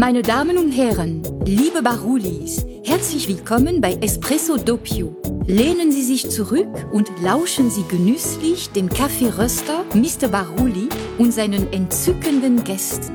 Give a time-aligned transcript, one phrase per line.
[0.00, 5.14] Meine Damen und Herren, liebe Barulis, herzlich willkommen bei Espresso Doppio.
[5.46, 10.28] Lehnen Sie sich zurück und lauschen Sie genüsslich dem Kaffeeröster Mr.
[10.28, 13.14] Baruli und seinen entzückenden Gästen.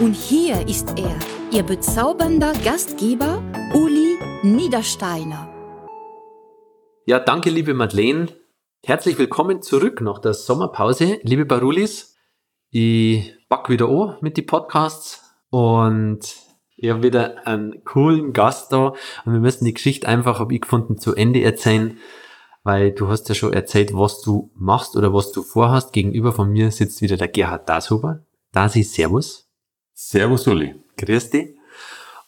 [0.00, 1.18] Und hier ist er,
[1.50, 3.42] Ihr bezaubernder Gastgeber
[3.74, 5.52] Uli Niedersteiner.
[7.06, 8.28] Ja, danke, liebe Madeleine.
[8.84, 12.16] Herzlich willkommen zurück nach der Sommerpause, liebe Barulis.
[12.70, 16.20] Ich back wieder an mit den Podcasts und
[16.76, 20.62] ich habe wieder einen coolen Gast da und wir müssen die Geschichte einfach, habe ich
[20.62, 21.98] gefunden, zu Ende erzählen,
[22.62, 25.92] weil du hast ja schon erzählt, was du machst oder was du vorhast.
[25.92, 28.20] Gegenüber von mir sitzt wieder der Gerhard Dashuber.
[28.52, 29.48] Dasi, Servus.
[29.92, 30.74] Servus, Uli.
[30.96, 31.54] Grüß dich.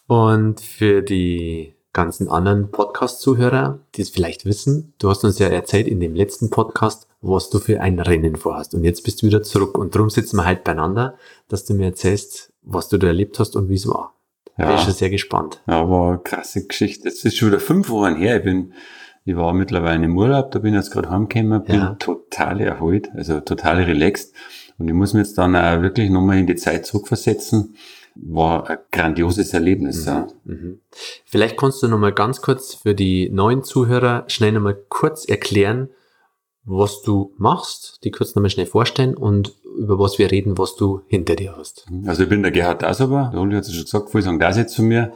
[0.07, 5.87] Und für die ganzen anderen Podcast-Zuhörer, die es vielleicht wissen, du hast uns ja erzählt
[5.87, 8.73] in dem letzten Podcast, was du für ein Rennen vorhast.
[8.73, 9.77] Und jetzt bist du wieder zurück.
[9.77, 13.55] Und darum sitzen wir halt beieinander, dass du mir erzählst, was du da erlebt hast
[13.55, 14.13] und wie es war.
[14.57, 14.67] Ja.
[14.67, 15.61] Bin schon sehr gespannt.
[15.67, 17.09] Ja, war eine krasse Geschichte.
[17.09, 18.37] Jetzt ist schon wieder fünf Wochen her.
[18.37, 18.73] Ich bin,
[19.25, 21.95] ich war mittlerweile im Urlaub, da bin ich jetzt gerade heimgekommen, bin ja.
[21.95, 24.33] total erholt, also total relaxed.
[24.77, 27.75] Und ich muss mir jetzt dann auch wirklich nochmal in die Zeit zurückversetzen
[28.15, 30.05] war ein grandioses Erlebnis.
[30.05, 30.11] Mhm.
[30.11, 30.27] Ja.
[30.45, 30.79] Mhm.
[31.25, 35.89] Vielleicht kannst du nochmal ganz kurz für die neuen Zuhörer schnell nochmal kurz erklären,
[36.65, 41.01] was du machst, die kurz nochmal schnell vorstellen und über was wir reden, was du
[41.07, 41.85] hinter dir hast.
[42.05, 44.57] Also ich bin der Gerhard Dasober, der Uli hat es schon gesagt, viele sagen das
[44.57, 45.13] jetzt zu mir.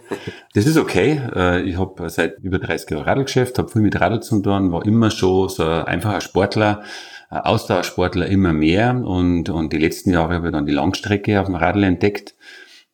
[0.54, 1.22] Das ist okay.
[1.36, 4.86] Äh, ich habe seit über 30 Jahren Radlgeschäft, habe viel mit Radl zu tun, war
[4.86, 6.84] immer schon so ein einfacher Sportler,
[7.30, 11.56] Ausdauersportler immer mehr und, und die letzten Jahre habe ich dann die Langstrecke auf dem
[11.56, 12.36] Radl entdeckt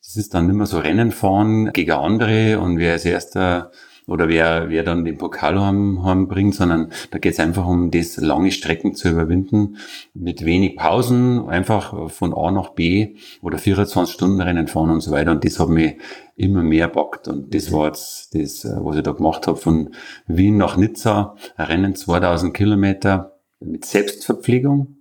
[0.03, 3.71] das ist dann mehr so Rennen fahren gegen andere und wer als erster
[4.07, 8.17] oder wer, wer dann den Pokal heim, bringt, sondern da geht es einfach um das,
[8.17, 9.77] lange Strecken zu überwinden,
[10.13, 15.11] mit wenig Pausen, einfach von A nach B oder 24 Stunden Rennen fahren und so
[15.11, 15.31] weiter.
[15.31, 15.95] Und das hat mich
[16.35, 17.27] immer mehr bockt.
[17.27, 19.89] Und das war jetzt das, was ich da gemacht habe, von
[20.27, 24.97] Wien nach Nizza, ein Rennen 2000 Kilometer mit Selbstverpflegung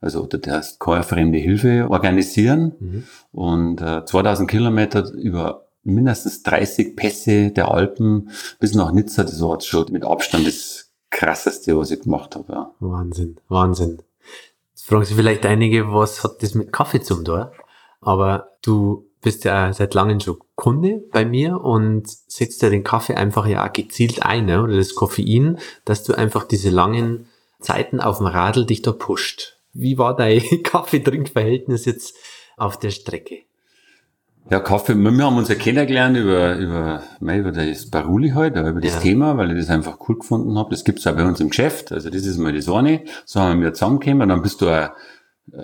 [0.00, 3.04] also du darfst keine fremde Hilfe organisieren mhm.
[3.32, 8.30] und äh, 2000 Kilometer über mindestens 30 Pässe der Alpen
[8.60, 12.52] bis nach Nizza, das war schon mit Abstand das krasseste, was ich gemacht habe.
[12.52, 12.74] Ja.
[12.80, 14.02] Wahnsinn, Wahnsinn.
[14.74, 17.46] Jetzt fragen sich vielleicht einige, was hat das mit Kaffee zum tun?
[18.00, 23.14] Aber du bist ja seit langem schon Kunde bei mir und setzt ja den Kaffee
[23.14, 24.62] einfach ja gezielt ein, ne?
[24.62, 27.26] oder das Koffein, dass du einfach diese langen
[27.60, 29.58] Zeiten auf dem Radl dich da pusht.
[29.72, 32.14] Wie war dein Kaffeetrinkverhältnis jetzt
[32.56, 33.45] auf der Strecke?
[34.48, 38.80] Ja, Kaffee, wir haben uns ja kennengelernt über, über, über das Baruli heute, halt, über
[38.80, 39.00] das ja.
[39.00, 40.70] Thema, weil ich das einfach cool gefunden habe.
[40.70, 41.90] Das gibt's auch bei uns im Geschäft.
[41.90, 43.02] Also das ist mal das eine.
[43.24, 44.28] So haben wir zusammengekommen.
[44.28, 44.90] Dann bist du ein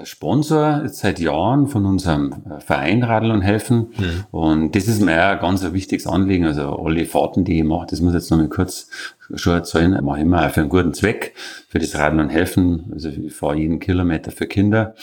[0.02, 3.92] Sponsor jetzt seit Jahren von unserem Verein Radl und Helfen.
[3.96, 4.24] Mhm.
[4.32, 6.46] Und das ist mir auch ein ganz ein wichtiges Anliegen.
[6.46, 8.88] Also alle Fahrten, die ich mache, das muss ich jetzt noch mal kurz
[9.36, 11.34] schon erzählen, mache ich immer auch für einen guten Zweck,
[11.68, 12.90] für das Radl und Helfen.
[12.92, 14.96] Also ich fahre jeden Kilometer für Kinder.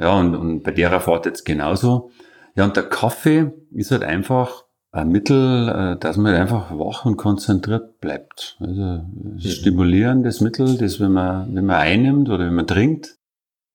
[0.00, 2.10] Ja, und, und bei der Fahrt jetzt genauso.
[2.60, 7.06] Ja, und der Kaffee ist halt einfach ein Mittel, äh, dass man halt einfach wach
[7.06, 8.58] und konzentriert bleibt.
[8.60, 9.38] Also mhm.
[9.40, 13.16] stimulierendes Mittel, das wenn man, wenn man einnimmt oder wenn man trinkt,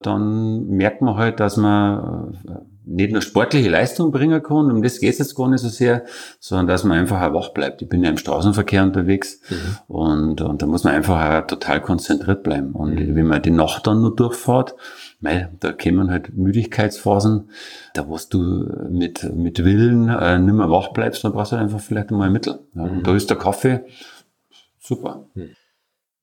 [0.01, 2.51] dann merkt man halt, dass man äh,
[2.85, 6.05] nicht nur sportliche Leistung bringen kann, um das geht es jetzt gar nicht so sehr,
[6.39, 7.81] sondern dass man einfach auch wach bleibt.
[7.81, 9.95] Ich bin ja im Straßenverkehr unterwegs mhm.
[9.95, 12.71] und, und da muss man einfach auch total konzentriert bleiben.
[12.73, 13.15] Und mhm.
[13.15, 14.75] wenn man die Nacht dann nur durchfährt,
[15.21, 17.49] weil da kommen halt Müdigkeitsphasen,
[17.93, 21.79] da wo du mit, mit Willen äh, nicht mehr wach bleibst, dann brauchst du einfach
[21.79, 22.59] vielleicht einmal ein Mittel.
[22.75, 23.03] Ja, mhm.
[23.03, 23.81] Da ist der Kaffee
[24.79, 25.25] super.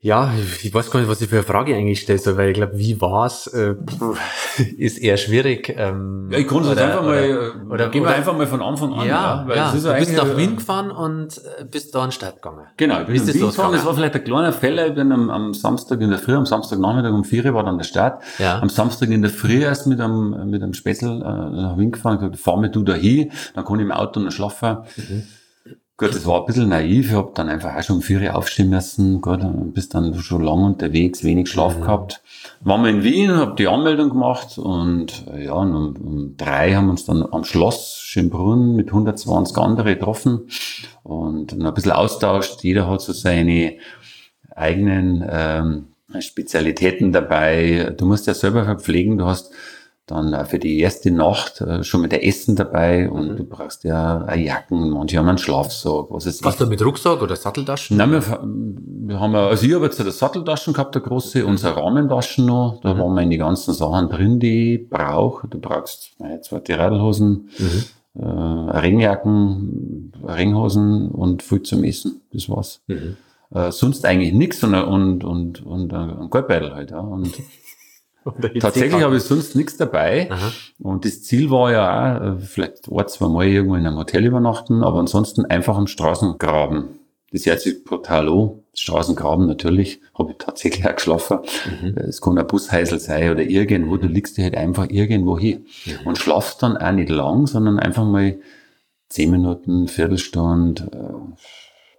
[0.05, 0.33] Ja,
[0.65, 2.77] ich weiß gar nicht, was ich für eine Frage eigentlich stelle, soll, weil ich glaube,
[2.77, 3.77] wie war's, äh,
[4.77, 5.73] ist eher schwierig.
[5.79, 8.93] Ähm, ja, ich konnte es einfach mal, oder, oder gehen wir einfach mal von Anfang
[8.95, 9.07] an.
[9.07, 12.13] Ja, ja, weil ja du bist nach Wien gefahren und äh, bist da an den
[12.13, 12.67] Start gegangen.
[12.77, 15.31] Genau, ich bin nach Wien gefahren, das war vielleicht ein kleiner Fehler, ich bin am,
[15.31, 18.25] am Samstag in der Früh, am Samstagnachmittag um vier war dann der Start.
[18.41, 18.61] Ja.
[18.61, 22.19] Am Samstag in der Früh erst mit einem, mit einem Spätzl äh, nach Wien gefahren,
[22.19, 24.79] gesagt, fahr mir du da hin, dann kann ich im Auto noch schlafen.
[24.97, 25.23] Mhm.
[25.99, 27.11] Gut, das war ein bisschen naiv.
[27.11, 29.21] Ich habe dann einfach auch schon um vier Uhr aufstehen müssen.
[29.21, 29.41] Gut,
[29.75, 31.83] bist dann schon lang unterwegs, wenig Schlaf mhm.
[31.83, 32.23] gehabt.
[32.61, 36.87] Waren wir in Wien, habe die Anmeldung gemacht und ja, und um, um drei haben
[36.87, 40.49] wir uns dann am Schloss Schönbrunn mit 120 andere getroffen
[41.03, 42.65] und ein bisschen austauscht.
[42.65, 43.77] Jeder hat so seine
[44.57, 47.95] eigenen ähm, Spezialitäten dabei.
[47.97, 49.19] Du musst ja selber verpflegen.
[49.19, 49.53] Du hast
[50.07, 53.37] dann äh, für die erste Nacht äh, schon mit der Essen dabei und mhm.
[53.37, 57.37] du brauchst ja Jacken, manche haben einen Schlafsack, was ist Was du mit Rucksack oder
[57.37, 57.97] Satteltaschen?
[57.97, 62.47] Nein, wir, wir haben, also ich habe jetzt eine Satteltaschen gehabt, eine große, unsere Rahmentaschen
[62.47, 62.99] noch, da mhm.
[62.99, 65.47] waren meine ganzen Sachen drin, die ich brauche.
[65.47, 67.85] Du brauchst meine zweite Radlhosen, mhm.
[68.21, 72.23] äh, Ringjacken, Ringhosen und viel zum Essen.
[72.33, 72.81] Das war's.
[72.89, 73.17] Mhm.
[73.55, 76.91] Äh, sonst eigentlich nichts und, und, und, und ein Goldbeutel halt.
[76.91, 77.01] Ja.
[77.01, 77.33] Und
[78.61, 80.31] tatsächlich habe ich sonst nichts dabei.
[80.31, 80.53] Aha.
[80.81, 81.87] Und das Ziel war ja
[82.19, 85.87] auch, äh, vielleicht ein, zwei Mal irgendwo in einem Hotel übernachten, aber ansonsten einfach am
[85.87, 86.85] Straßengraben.
[87.33, 88.51] Das hört sich brutal an.
[88.75, 91.39] Straßengraben natürlich, habe ich tatsächlich auch geschlafen.
[91.83, 91.95] Mhm.
[91.97, 96.07] Es kann ein Busheisel sein oder irgendwo, du liegst dir halt einfach irgendwo hin Mhm.
[96.07, 98.39] und schlafst dann auch nicht lang, sondern einfach mal
[99.11, 101.15] zehn Minuten, Viertelstunde,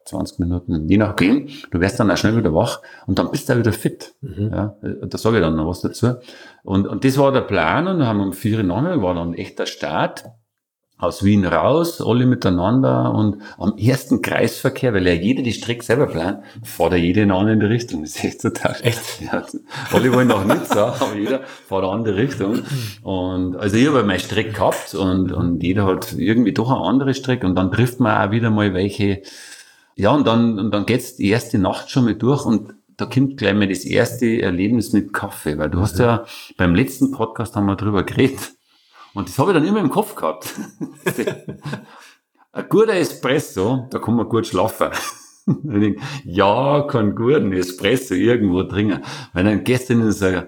[0.06, 1.48] 20 Minuten, je nachdem.
[1.72, 4.14] Du wirst dann auch schnell wieder wach und dann bist du auch wieder fit.
[4.22, 4.52] Mhm.
[4.52, 6.16] Ja, da sage ich dann noch was dazu.
[6.64, 9.16] Und, und das war der Plan und dann haben wir um vier Uhr nachmittag, war
[9.16, 10.26] dann echt der Start.
[11.00, 16.08] Aus Wien raus, alle miteinander und am ersten Kreisverkehr, weil ja jeder die Strecke selber
[16.08, 18.04] plant, fährt ja jeder in eine andere Richtung.
[18.04, 18.78] Das ist echt total.
[18.84, 19.02] Echt?
[19.20, 19.44] Ja,
[19.92, 22.60] alle wollen noch nicht sagen, aber jeder fährt eine andere Richtung.
[23.02, 27.14] Und also ich habe meine Strecke gehabt und, und jeder hat irgendwie doch eine andere
[27.14, 29.24] Strecke und dann trifft man auch wieder mal welche.
[29.96, 33.38] Ja, und dann, und dann geht's die erste Nacht schon mal durch und da kommt
[33.38, 36.26] gleich mal das erste Erlebnis mit Kaffee, weil du hast ja
[36.58, 38.54] beim letzten Podcast haben wir drüber geredet.
[39.14, 40.54] Und das habe ich dann immer im Kopf gehabt.
[42.52, 44.90] Ein guter Espresso, da kann man gut schlafen.
[46.24, 49.04] Ja, kann guten Espresso irgendwo trinken.
[49.34, 50.44] Weil dann du in so,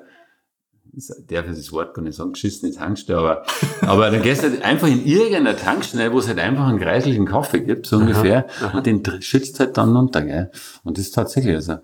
[1.27, 3.43] darf ich das Wort gar nicht sagen, geschissene Tankstelle, aber,
[3.81, 7.25] aber dann gehst du halt einfach in irgendeiner Tankstelle, wo es halt einfach einen kreislichen
[7.25, 10.51] Kaffee gibt, so ungefähr, und den schützt halt dann runter, gell.
[10.83, 11.77] Und das ist tatsächlich, also,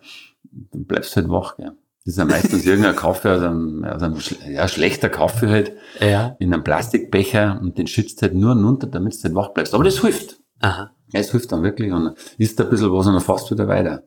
[0.51, 1.71] du bleibst halt wach, gell.
[2.03, 4.17] Das ist ja meistens irgendein Kaffee aus einem, aus einem
[4.49, 6.35] ja, schlechter Kaffee halt, Ja.
[6.39, 9.75] in einem Plastikbecher und den schützt halt nur runter, damit du halt wach bleibst.
[9.75, 10.39] Aber das hilft.
[10.61, 10.91] Aha.
[11.13, 13.67] Ja, es hilft dann wirklich und isst ein bisschen was und dann fährst du wieder
[13.67, 14.03] weiter.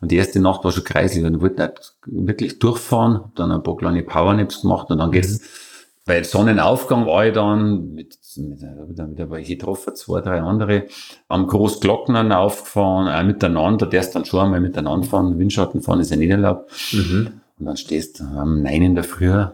[0.00, 3.50] Und die erste Nacht war schon kreislich und ich wollte nicht wirklich durchfahren, hab dann
[3.50, 5.40] ein paar kleine Powernaps gemacht und dann geht's,
[6.08, 10.86] bei Sonnenaufgang war ich dann mit, mit, ich dann wieder welche getroffen, zwei, drei andere,
[11.28, 16.10] am Großglocknern aufgefahren, auch miteinander, der ist dann schon einmal miteinander fahren, Windschatten fahren ist
[16.10, 16.72] ja nicht erlaubt.
[16.92, 17.40] Mhm.
[17.58, 19.44] Und dann stehst du am 9 in der Früh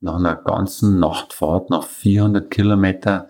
[0.00, 3.28] nach einer ganzen Nachtfahrt, nach 400 Kilometer,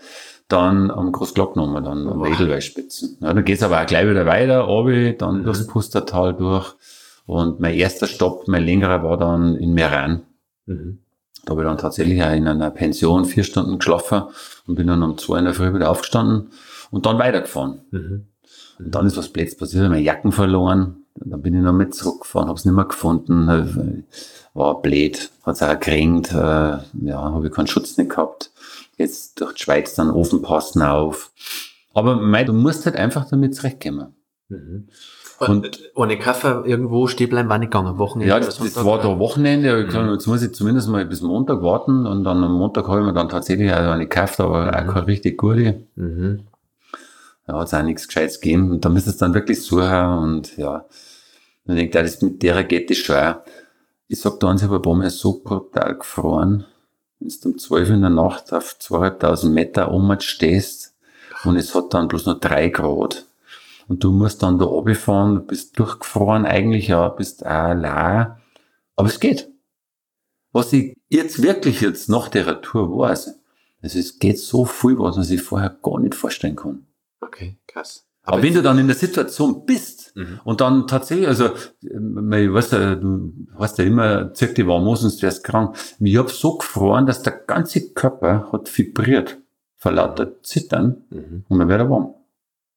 [0.53, 2.29] dann am Großglocknummer, dann am Wow.
[2.29, 3.19] Edelweißspitzen.
[3.21, 5.45] Ja, dann geht's aber auch gleich wieder weiter, obi, dann Mhm.
[5.45, 6.75] durchs Pustertal durch.
[7.27, 10.23] Und mein erster Stopp, mein längerer war dann in Meran.
[10.67, 10.99] Mhm.
[11.45, 14.23] Da habe ich dann tatsächlich auch in einer Pension vier Stunden geschlafen
[14.67, 16.51] und bin dann um zwei in der Früh wieder aufgestanden
[16.91, 17.81] und dann weitergefahren.
[17.91, 18.27] Mhm.
[18.79, 20.97] Und dann ist was Blöds passiert, meine Jacken verloren.
[21.17, 24.05] Dann bin ich noch mit zurückgefahren, hab's nicht mehr gefunden.
[24.55, 26.83] War blöd, hat's auch geregnet, äh, ja,
[27.17, 28.51] habe ich keinen Schutz nicht gehabt.
[29.03, 31.33] Jetzt durch die Schweiz dann Ofenpassen auf.
[31.95, 34.15] Aber mei, du musst halt einfach damit zurechtkommen.
[34.49, 34.89] Mhm.
[35.39, 37.99] Und- Und ohne Kaffee irgendwo stehen bleiben war nicht gegangen.
[37.99, 39.03] Wochenende Ja, das, das war oder?
[39.03, 39.87] da Wochenende.
[39.89, 43.07] Glaub, Jetzt muss ich zumindest mal bis Montag warten und dann am Montag habe ich
[43.07, 45.83] mir dann tatsächlich eine gekauft, aber auch keine richtig gute.
[45.97, 46.43] Mhm.
[47.49, 48.71] Ja, hat's auch nichts Gescheites gegeben.
[48.71, 50.85] Und da müsstest du dann wirklich suchen und ja.
[51.67, 53.35] Und ich denke, das mit der geht das schon auch.
[54.07, 56.67] Ich sag da eins, ich habe ein paar Mal so brutal gefroren.
[57.23, 60.95] Wenn du um 12 in der Nacht auf 2500 Meter oben stehst
[61.45, 63.27] und es hat dann bloß noch drei Grad.
[63.89, 68.41] Und du musst dann da runterfahren, bist durchgefroren eigentlich, ja, bist la.
[68.97, 69.51] Aber es geht.
[70.53, 73.39] Was ich jetzt wirklich jetzt nach der Tour weiß,
[73.83, 76.87] also es geht so viel, was man sich vorher gar nicht vorstellen kann.
[77.21, 78.07] Okay, krass.
[78.25, 80.41] Aber, wenn du dann in der Situation bist Mhm.
[80.45, 81.47] und dann tatsächlich, also,
[81.81, 85.75] ich weiß ja, du hast ja immer, zirk die warm aus, sonst wärst krank.
[86.01, 89.39] Ich hab so gefroren, dass der ganze Körper hat vibriert.
[89.77, 91.45] Vor lauter Zittern Mhm.
[91.49, 92.15] und dann wird er warm.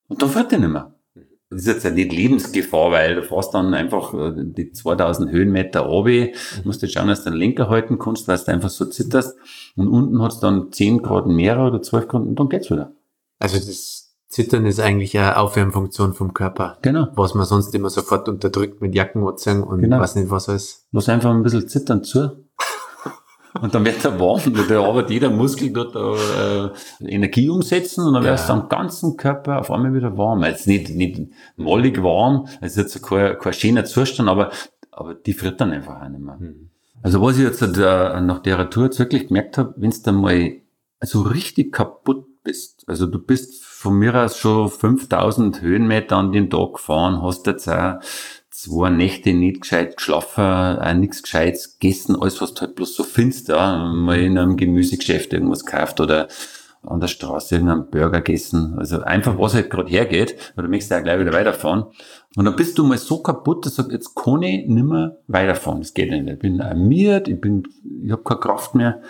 [0.07, 0.91] Und dann wird er nicht mehr.
[1.51, 5.81] Das ist jetzt ja nicht Lebensgefahr, weil du fährst dann einfach äh, die 2000 Höhenmeter
[5.81, 6.29] runter,
[6.63, 9.37] musst du schauen, dass du den Lenker halten kannst, weil du einfach so zitterst.
[9.75, 12.91] Und unten hat's dann 10 Grad mehr oder 12 Grad und dann geht's wieder.
[13.37, 17.08] Also das Zittern ist eigentlich eine Aufwärmfunktion vom Körper, Genau.
[17.15, 20.00] was man sonst immer sofort unterdrückt mit Jackenanziehung und Genau.
[20.00, 20.88] weiß nicht was alles.
[20.91, 22.44] Lass einfach ein bisschen zittern zu.
[23.62, 24.41] Und dann wird er warm.
[24.67, 28.32] Da arbeitet jeder Muskel dort äh, Energie umsetzen und dann Ja.
[28.32, 30.44] wird es am ganzen Körper auf einmal wieder warm.
[30.44, 31.22] Jetzt nicht, nicht
[31.55, 34.51] mollig warm, es ist jetzt kein, kein schöner Zustand, aber,
[34.91, 36.36] aber die friert dann einfach auch nicht mehr.
[36.38, 36.70] Mhm.
[37.01, 40.15] Also was ich jetzt äh, nach der Tour jetzt wirklich gemerkt habe, wenn du dann
[40.15, 40.51] mal
[41.01, 46.49] so richtig kaputt bist, also du bist von mir aus schon 5000 Höhenmeter an den
[46.49, 47.99] Tag gefahren, hast jetzt auch
[48.49, 50.43] zwei Nächte nicht gescheit geschlafen,
[50.79, 54.55] auch nichts Gescheites gegessen, alles was du halt bloß so findest, ja, mal in einem
[54.55, 56.29] Gemüsegeschäft irgendwas gekauft oder
[56.83, 60.99] an der Straße irgendeinen Burger gegessen, also einfach was halt gerade hergeht, du möchtest ja
[61.01, 61.85] gleich wieder weiterfahren.
[62.35, 65.81] Und dann bist du mal so kaputt, dass du sagst, jetzt kann ich nimmer weiterfahren,
[65.81, 66.27] das geht nicht.
[66.27, 67.63] Ich bin armiert, ich bin,
[68.03, 69.01] ich habe keine Kraft mehr.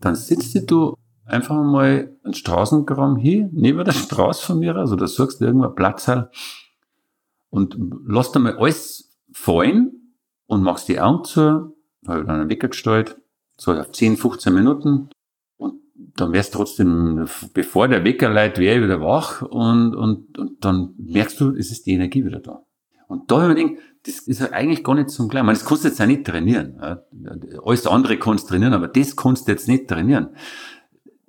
[0.00, 0.96] Dann sitzt du
[1.26, 5.68] einfach mal einen Straßengramm hier, neben der Straße von mir, also da suchst du irgendwo
[5.68, 6.28] Platz halt
[7.50, 10.14] und lass da mal alles fallen
[10.46, 13.16] und machst die Augen zu, habe ich dann einen Wecker gestellt,
[13.56, 15.10] so auf 10, 15 Minuten
[15.56, 15.80] und
[16.16, 20.64] dann wärst du trotzdem, bevor der Wecker leitet, wäre ich wieder wach und, und, und
[20.64, 22.62] dann merkst du, es ist die Energie wieder da.
[23.08, 25.46] Und da habe ich mir gedacht, das ist ja eigentlich gar nicht zum Gleichen.
[25.46, 26.76] Das kannst du jetzt auch nicht trainieren.
[27.64, 30.30] Alles andere kannst du trainieren, aber das kannst du jetzt nicht trainieren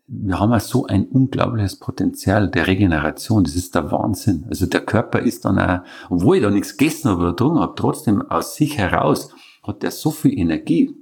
[0.07, 3.43] wir haben ja so ein unglaubliches Potenzial der Regeneration.
[3.43, 4.45] Das ist der Wahnsinn.
[4.49, 7.73] Also der Körper ist dann auch, obwohl ich da nichts gegessen habe oder getrunken habe,
[7.75, 9.29] trotzdem aus sich heraus
[9.63, 10.95] hat der so viel Energie.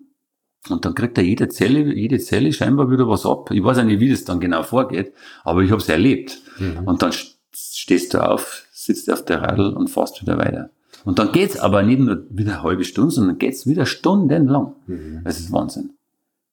[0.70, 3.52] Und dann kriegt er jede Zelle, jede Zelle scheinbar wieder was ab.
[3.52, 6.42] Ich weiß ja nicht, wie das dann genau vorgeht, aber ich habe es erlebt.
[6.58, 6.88] Mhm.
[6.88, 7.12] Und dann
[7.54, 10.72] stehst du auf, sitzt auf der Radl und fährst wieder weiter.
[11.04, 14.74] Und dann geht's aber nicht nur wieder eine halbe Stunde, sondern geht's wieder stundenlang.
[14.88, 15.22] Mhm.
[15.24, 15.92] Das ist Wahnsinn.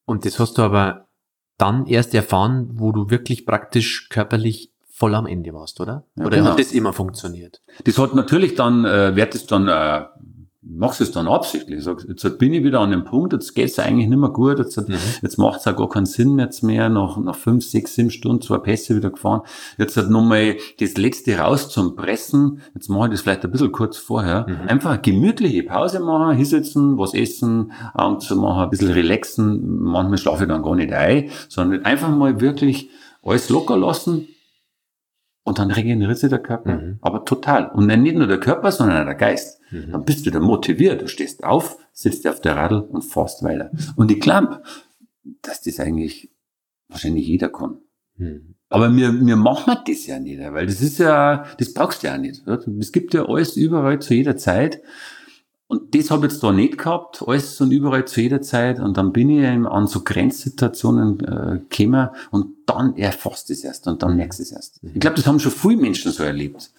[0.05, 1.07] Und das hast du aber
[1.57, 6.05] dann erst erfahren, wo du wirklich praktisch körperlich voll am Ende warst, oder?
[6.15, 6.51] Ja, oder genau.
[6.51, 7.61] hat das immer funktioniert?
[7.83, 10.05] Das hat natürlich dann, äh, wird es dann äh,
[10.65, 11.79] machst es dann absichtlich.
[11.79, 14.59] Ich sag, jetzt bin ich wieder an dem Punkt, jetzt geht's eigentlich nicht mehr gut,
[14.59, 14.95] jetzt, mhm.
[15.21, 18.41] jetzt macht es auch gar keinen Sinn jetzt mehr, nach, nach fünf, sechs, sieben Stunden
[18.41, 19.41] zwei Pässe wieder gefahren.
[19.77, 23.71] Jetzt hat nochmal das letzte raus zum Pressen, jetzt mache ich das vielleicht ein bisschen
[23.71, 24.45] kurz vorher.
[24.47, 24.69] Mhm.
[24.69, 30.17] Einfach eine gemütliche Pause machen, hinsetzen, was essen, Augen zu machen, ein bisschen relaxen, manchmal
[30.17, 32.89] schlafe ich dann gar nicht ein, sondern einfach mal wirklich
[33.21, 34.27] alles locker lassen,
[35.43, 36.75] und dann regeneriert sich der Körper.
[36.75, 36.99] Mhm.
[37.01, 37.69] Aber total.
[37.71, 39.59] Und nicht nur der Körper, sondern auch der Geist.
[39.71, 39.91] Mhm.
[39.91, 41.01] Dann bist du wieder motiviert.
[41.01, 43.71] Du stehst auf, sitzt auf der Radl und fährst weiter.
[43.95, 44.63] Und ich glaube,
[45.41, 46.31] dass das eigentlich
[46.87, 47.79] wahrscheinlich jeder kann.
[48.15, 48.55] Mhm.
[48.69, 52.17] Aber mir, mir machen das ja nicht, weil das ist ja, das brauchst du ja
[52.17, 52.41] nicht.
[52.79, 54.81] Es gibt ja alles überall zu jeder Zeit.
[55.73, 58.79] Und das habe ich jetzt da nicht gehabt, alles und überall zu jeder Zeit.
[58.79, 64.03] Und dann bin ich an so Grenzsituationen äh, gekommen und dann erfasst es erst und
[64.03, 64.79] dann merkst du es erst.
[64.83, 66.69] Ich glaube, das haben schon viele Menschen so erlebt.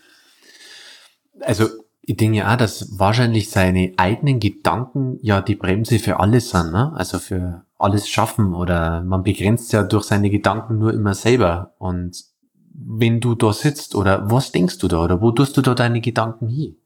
[1.40, 1.66] Also
[2.02, 6.70] ich denke ja auch, dass wahrscheinlich seine eigenen Gedanken ja die Bremse für alles sind,
[6.70, 6.92] ne?
[6.94, 11.74] Also für alles schaffen oder man begrenzt ja durch seine Gedanken nur immer selber.
[11.78, 12.26] Und
[12.72, 16.00] wenn du da sitzt oder was denkst du da oder wo tust du da deine
[16.00, 16.76] Gedanken hin?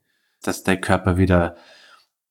[0.42, 1.54] Dass dein Körper wieder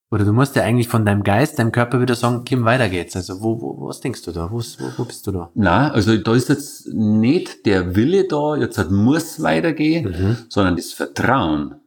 [0.09, 3.15] oder du musst ja eigentlich von deinem Geist, deinem Körper wieder sagen, Kim, weiter geht's.
[3.15, 4.49] Also wo, wo was denkst du da?
[4.49, 5.51] Wo, wo, wo bist du da?
[5.53, 10.37] Na, also da ist jetzt nicht der Wille da, jetzt halt muss weitergehen, mhm.
[10.47, 11.81] sondern das Vertrauen,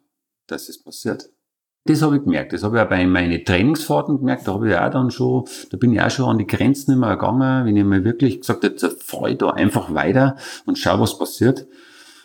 [0.47, 1.31] dass es passiert.
[1.87, 2.53] Das habe ich gemerkt.
[2.53, 4.47] Das habe ich auch bei meinen Trainingsfahrten gemerkt.
[4.47, 7.17] Da habe ich auch dann schon, da bin ich auch schon an die Grenzen immer
[7.17, 10.37] gegangen, wenn ich mir wirklich gesagt habe, jetzt fahre ich da einfach weiter
[10.67, 11.67] und schau, was passiert.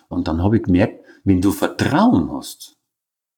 [0.10, 2.76] Und dann habe ich gemerkt, wenn du Vertrauen hast,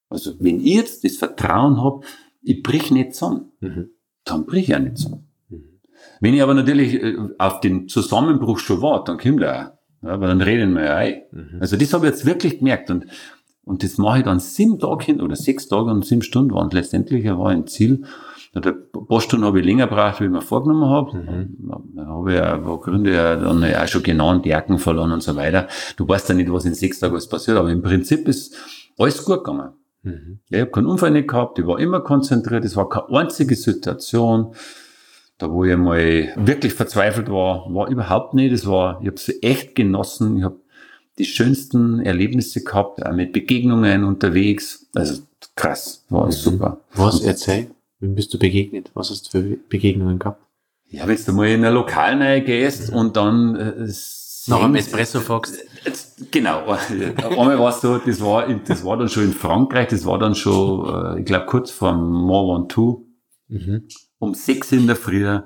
[0.10, 2.06] also wenn ich jetzt das Vertrauen habe,
[2.48, 3.52] ich brich nicht zusammen.
[3.60, 3.90] Mhm.
[4.24, 5.28] Dann brich ich ja nicht zusammen.
[5.50, 5.64] Mhm.
[6.22, 9.78] Wenn ich aber natürlich äh, auf den Zusammenbruch schon warte, dann kommt er auch.
[10.04, 11.22] Ja, aber dann reden wir ja ein.
[11.32, 11.58] Mhm.
[11.60, 12.90] Also das habe ich jetzt wirklich gemerkt.
[12.92, 13.08] Und,
[13.64, 16.70] und das mache ich dann sieben Tage hin, oder sechs Tage und sieben Stunden waren
[16.72, 18.04] letztendlich war ein Ziel.
[18.54, 18.76] Ein
[19.08, 21.18] paar Stunden habe ich länger gebraucht, wie ich mir vorgenommen habe.
[21.18, 21.70] Mhm.
[21.96, 25.12] Da habe ich ja paar Gründe ja dann ja auch schon genannt, die Jacken verloren
[25.12, 25.68] und so weiter.
[25.96, 28.56] Du weißt ja nicht, was in sechs Tagen alles passiert, aber im Prinzip ist
[28.98, 29.74] alles gut gegangen.
[30.08, 30.40] Mhm.
[30.50, 34.54] Ich habe keinen Unfall nicht gehabt, ich war immer konzentriert, es war keine einzige Situation,
[35.38, 38.52] da wo ich mal wirklich verzweifelt war, war überhaupt nicht.
[38.52, 40.60] Es war, ich habe es echt genossen, ich habe
[41.18, 44.88] die schönsten Erlebnisse gehabt, auch mit Begegnungen unterwegs.
[44.96, 45.22] Also
[45.56, 46.32] krass, war mhm.
[46.32, 46.80] super.
[46.94, 47.68] Was erzähl?
[48.00, 48.92] Wem bist du begegnet?
[48.94, 50.42] Was hast du für Begegnungen gehabt?
[50.90, 52.98] Ja, wenn du mal in ein Lokal rein gehst mhm.
[52.98, 53.88] und dann äh,
[54.48, 55.58] noch am Espresso Fox.
[56.32, 56.66] Genau.
[57.18, 60.36] Einmal war es so, das war, das war dann schon in Frankreich, das war dann
[60.36, 63.06] schon, äh, ich glaube, kurz vor Mont Ventoux.
[63.48, 63.88] Mhm.
[64.20, 65.40] Um sechs in der Früh.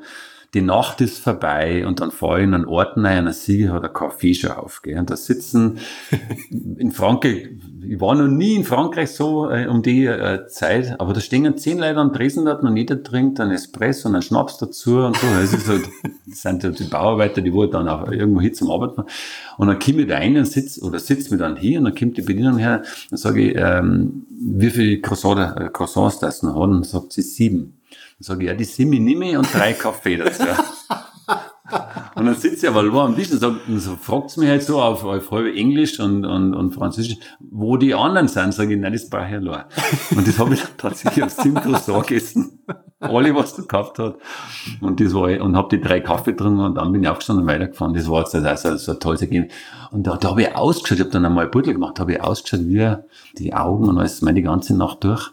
[0.54, 3.86] Die Nacht ist vorbei und dann fahre ich in einen Ort rein, einer Siege hat
[3.86, 4.82] ein Café schon auf.
[4.82, 5.00] Gell?
[5.00, 5.80] Und da sitzen
[6.78, 7.52] in Frankreich,
[7.88, 11.58] ich war noch nie in Frankreich so äh, um die äh, Zeit, aber da stehen
[11.58, 15.16] zehn Leute am Tresen dort und jeder trinkt einen Espresso und einen Schnaps dazu und
[15.16, 15.28] so.
[15.28, 15.90] Das, ist halt,
[16.28, 19.04] das sind halt die Bauarbeiter, die wollten dann auch irgendwo hin zum Arbeiten.
[19.58, 21.96] Und dann komme ich da rein und sitz, oder sitzt mir dann hier und dann
[21.96, 26.56] kommt die Bedienung her, dann sage ich, ähm, wie viele Croissants, äh, Croissants das noch
[26.56, 26.70] hat?
[26.70, 27.78] Und sagt sie sieben.
[28.22, 30.44] Dann sage ich, ja, die Simi nehme und drei Kaffee dazu.
[32.16, 34.62] und dann sitzt sie aber nur am Tisch und, sagt, und so fragt mich halt
[34.62, 38.54] so auf, auf halb Englisch und, und, und Französisch, wo die anderen sind.
[38.54, 39.64] Sage ich, nein, das brauche ich allein.
[40.16, 42.60] Und das habe ich tatsächlich auf sieben Croissant gegessen.
[43.00, 44.18] Alle, was du gekauft hat.
[44.82, 47.52] Und das war, und habe die drei Kaffee drin und dann bin ich aufgestanden und
[47.52, 47.96] weitergefahren.
[47.96, 49.52] Das war jetzt also so ein tolles Ergebnis.
[49.90, 52.22] Und da, da habe ich ausgeschaut, ich habe dann einmal ein Beutel gemacht, habe ich
[52.22, 52.98] ausgeschaut, wie
[53.40, 55.32] die Augen und alles, meine ganze Nacht durch.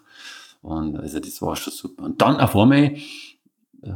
[0.60, 2.04] Und also das war schon super.
[2.04, 2.96] Und dann auf einmal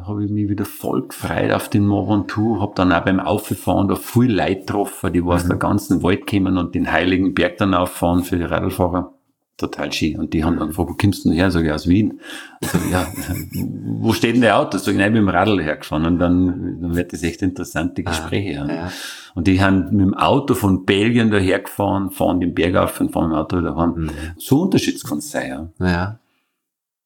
[0.06, 3.88] habe ich mich wieder voll gefreut auf den Mont Ventoux, habe dann auch beim Auffahren
[3.88, 5.48] da viel Leute getroffen, die aus mhm.
[5.48, 9.14] der ganzen Wald kommen und den heiligen Berg dann auffahren für die Radlfahrer.
[9.58, 10.18] Total schön.
[10.18, 11.50] Und die haben dann gefragt, wo kommst du denn her?
[11.50, 12.20] Sag ich, aus Wien.
[12.62, 13.06] Also, ja,
[13.98, 14.78] wo steht denn der Auto?
[14.78, 16.06] Sag ich, nein, mit dem Radl hergefahren.
[16.06, 18.62] Und dann, dann wird das echt interessante ah, Gespräche.
[18.62, 18.92] Ah, ja.
[19.34, 23.12] Und die haben mit dem Auto von Belgien daher gefahren, fahren den Berg auf und
[23.12, 23.94] fahren mit dem Auto wieder heim.
[23.94, 24.10] Mhm.
[24.36, 25.86] So unterschiedlich kann es sein, ja.
[25.86, 26.18] ja.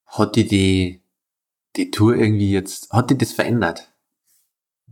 [0.06, 1.02] Hat die, die
[1.76, 3.92] die Tour irgendwie jetzt, hat die das verändert?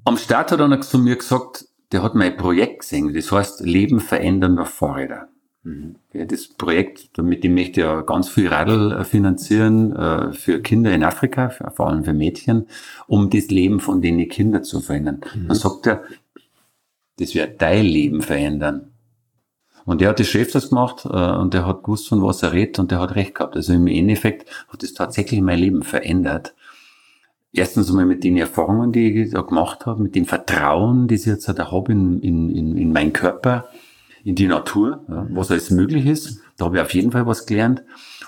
[0.04, 4.00] Am Start hat er zu mir gesagt, der hat mein Projekt gesehen, das heißt Leben
[4.00, 5.28] verändern nach Fahrräder.
[5.62, 5.96] Mhm.
[6.12, 10.92] Ja, das Projekt, damit ich möchte ja ganz viel Radl äh, finanzieren äh, für Kinder
[10.92, 12.66] in Afrika, für, vor allem für Mädchen,
[13.06, 15.20] um das Leben von den Kindern zu verändern.
[15.34, 15.48] Mhm.
[15.48, 16.04] Dann sagt er,
[17.18, 18.90] das wird dein Leben verändern.
[19.84, 22.52] Und der hat das Chef das gemacht äh, und der hat gewusst, von was er
[22.52, 23.56] redet und der hat recht gehabt.
[23.56, 26.54] Also im Endeffekt hat das tatsächlich mein Leben verändert
[27.54, 31.26] erstens einmal mit den Erfahrungen, die ich da gemacht habe, mit dem Vertrauen, das ich
[31.26, 33.68] jetzt da habe in, in, in, in meinen Körper,
[34.24, 36.40] in die Natur, ja, was alles möglich ist.
[36.56, 37.82] Da habe ich auf jeden Fall was gelernt.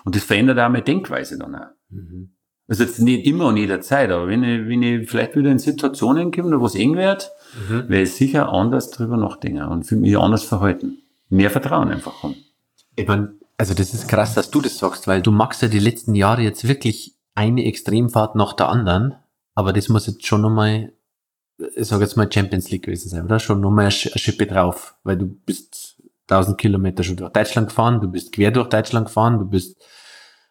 [0.04, 1.66] Und das verändert auch meine Denkweise dann auch.
[1.90, 2.30] Mhm.
[2.68, 6.32] Also jetzt nicht immer und jederzeit, aber wenn ich, wenn ich vielleicht wieder in Situationen
[6.32, 7.30] komme, wo es eng wird,
[7.68, 7.88] mhm.
[7.88, 10.98] werde ich sicher anders drüber nachdenken und mich anders verhalten.
[11.28, 12.36] Mehr Vertrauen einfach haben.
[12.94, 15.78] Ich meine, also das ist krass, dass du das sagst, weil du magst ja die
[15.78, 19.14] letzten Jahre jetzt wirklich eine Extremfahrt nach der anderen,
[19.54, 20.92] aber das muss jetzt schon nochmal,
[21.58, 23.40] ich sage jetzt mal Champions League gewesen sein, oder?
[23.40, 28.08] Schon nochmal eine Schippe drauf, weil du bist 1000 Kilometer schon durch Deutschland gefahren, du
[28.08, 29.82] bist quer durch Deutschland gefahren, du bist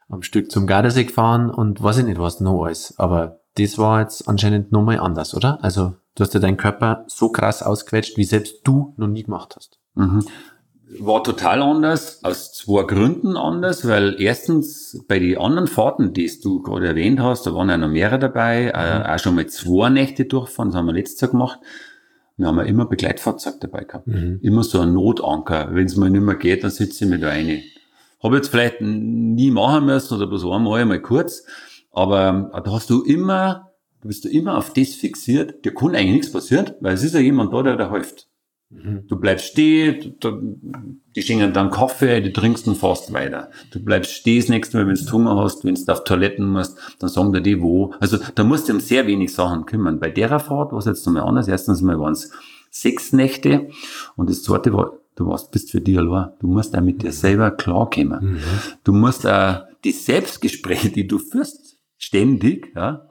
[0.09, 2.97] am Stück zum Gardasee gefahren und weiß ich nicht was noch alles.
[2.97, 5.63] Aber das war jetzt anscheinend nochmal anders, oder?
[5.63, 9.55] Also du hast ja deinen Körper so krass ausquetscht, wie selbst du noch nie gemacht
[9.55, 9.79] hast.
[9.95, 10.25] Mhm
[10.99, 16.61] war total anders, aus zwei Gründen anders, weil erstens bei den anderen Fahrten, die du
[16.61, 19.05] gerade erwähnt hast, da waren ja noch mehrere dabei, äh, mhm.
[19.05, 21.59] auch schon mal zwei Nächte durchfahren, das haben wir letztes Jahr gemacht.
[22.37, 24.07] Wir haben ja immer Begleitfahrzeug dabei gehabt.
[24.07, 24.39] Mhm.
[24.41, 25.69] Immer so ein Notanker.
[25.71, 27.61] Wenn es mal nicht mehr geht, dann sitze ich mit eine.
[28.21, 31.45] Habe jetzt vielleicht nie machen müssen oder bloß einmal, einmal kurz.
[31.91, 35.63] Aber äh, da hast du immer, du bist du immer auf das fixiert.
[35.63, 38.27] Dir kann eigentlich nichts passieren, weil es ist ja jemand da, der da hilft.
[38.69, 39.07] Mhm.
[39.07, 40.15] Du bleibst stehen,
[41.15, 43.51] die schenken dann Kaffee, die trinkst und fährst weiter.
[43.71, 46.77] Du bleibst stehen das nächste Mal, wenn du Hunger hast, wenn du auf Toiletten musst,
[46.99, 47.93] dann sagen dir die wo.
[47.99, 49.99] Also da musst du um sehr wenig Sachen kümmern.
[49.99, 51.47] Bei der Fahrt war es jetzt nochmal anders.
[51.47, 52.31] Erstens mal waren es
[52.71, 53.69] sechs Nächte
[54.15, 56.31] und das zweite war, du warst, bist für dich allein.
[56.39, 58.33] Du musst auch mit dir selber klarkommen.
[58.33, 58.39] Mhm.
[58.83, 63.07] Du musst auch die Selbstgespräche, die du führst, ständig, ja,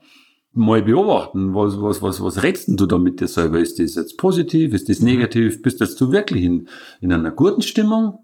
[0.54, 3.58] mal beobachten, was, was, was, was redst du da mit dir selber?
[3.58, 4.72] Ist das jetzt positiv?
[4.72, 5.62] Ist das negativ?
[5.62, 6.68] Bist jetzt du wirklich in,
[7.00, 8.18] in einer guten Stimmung?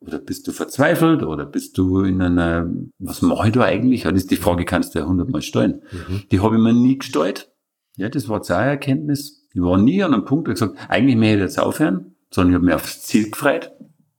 [0.00, 1.22] Oder bist du verzweifelt?
[1.22, 4.02] Oder bist du in einer, was mache ich da eigentlich?
[4.02, 5.82] Das ist die Frage, kannst du ja hundertmal stellen.
[5.92, 6.22] Mhm.
[6.30, 7.50] Die habe ich mir nie gestellt.
[7.96, 9.46] Ja, das war eine Erkenntnis.
[9.54, 12.52] Ich war nie an einem Punkt, wo ich gesagt eigentlich möchte ich jetzt aufhören, sondern
[12.52, 13.70] ich habe mich aufs Ziel gefreut.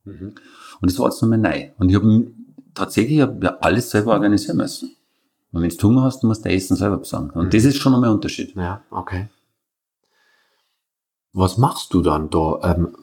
[0.04, 0.34] Mhm.
[0.80, 1.70] Und das war jetzt nochmal neu.
[1.78, 2.30] Und ich habe
[2.74, 4.93] tatsächlich hab ja alles selber organisieren müssen.
[5.54, 7.30] Und wenn du Hunger hast, musst du Essen selber besorgen.
[7.30, 7.50] Und mhm.
[7.50, 8.56] das ist schon nochmal ein Unterschied.
[8.56, 9.28] Ja, okay.
[11.32, 12.96] Was machst du dann da ähm,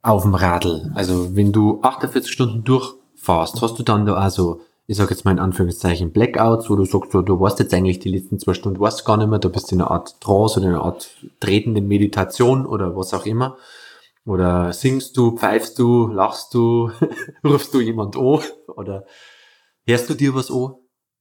[0.00, 0.92] auf dem Radl?
[0.94, 5.32] Also wenn du 48 Stunden durchfährst, hast du dann da also, ich sage jetzt mal
[5.32, 8.78] in Anführungszeichen Blackouts, wo du sagst, du, du weißt jetzt eigentlich die letzten zwei Stunden,
[8.78, 11.10] du weißt gar nicht mehr, du bist in einer Art Trance oder in einer Art
[11.40, 13.56] tretende Meditation oder was auch immer.
[14.24, 16.92] Oder singst du, pfeifst du, lachst du,
[17.44, 19.06] rufst du jemand an oder
[19.84, 20.74] hörst du dir was an?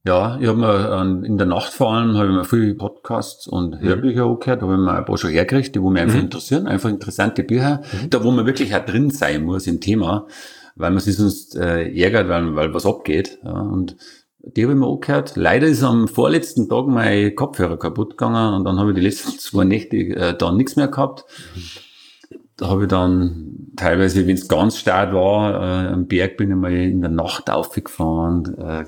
[0.05, 3.81] Ja, ich habe mir in der Nacht vor allem habe ich mir viele Podcasts und
[3.81, 3.85] mhm.
[3.85, 4.33] Hörbücher mhm.
[4.33, 6.23] angehört, da habe ich mir ein paar schon hergekriegt, die wo mich einfach mhm.
[6.23, 8.09] interessieren, einfach interessante Bücher, mhm.
[8.09, 10.27] da wo man wirklich auch drin sein muss im Thema,
[10.75, 13.39] weil man sich sonst äh, ärgert, weil, weil was abgeht.
[13.43, 13.97] Ja, und
[14.41, 15.35] die habe ich mir angehört.
[15.35, 19.31] Leider ist am vorletzten Tag mein Kopfhörer kaputt gegangen und dann habe ich die letzten
[19.37, 21.25] zwei Nächte äh, dann nichts mehr gehabt.
[22.55, 26.55] Da habe ich dann teilweise, wenn es ganz stark war, äh, am Berg bin ich
[26.55, 28.85] mal in der Nacht aufgefahren, äh,